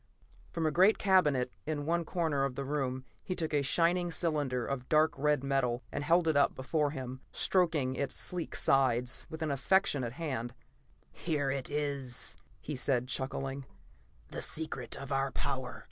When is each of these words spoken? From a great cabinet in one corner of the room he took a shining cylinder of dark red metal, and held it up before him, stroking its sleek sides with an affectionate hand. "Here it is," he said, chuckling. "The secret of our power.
From 0.51 0.65
a 0.65 0.71
great 0.71 0.97
cabinet 0.97 1.53
in 1.67 1.85
one 1.85 2.05
corner 2.05 2.43
of 2.43 2.55
the 2.55 2.65
room 2.65 3.05
he 3.21 3.35
took 3.35 3.53
a 3.53 3.61
shining 3.61 4.09
cylinder 4.09 4.65
of 4.65 4.89
dark 4.89 5.15
red 5.15 5.43
metal, 5.43 5.83
and 5.91 6.03
held 6.03 6.27
it 6.27 6.35
up 6.35 6.55
before 6.55 6.89
him, 6.89 7.21
stroking 7.31 7.93
its 7.95 8.15
sleek 8.15 8.55
sides 8.55 9.27
with 9.29 9.43
an 9.43 9.51
affectionate 9.51 10.13
hand. 10.13 10.55
"Here 11.11 11.51
it 11.51 11.69
is," 11.69 12.35
he 12.59 12.75
said, 12.75 13.09
chuckling. 13.09 13.67
"The 14.29 14.41
secret 14.41 14.97
of 14.99 15.11
our 15.11 15.29
power. 15.31 15.79